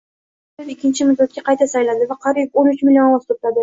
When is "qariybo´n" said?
2.27-2.75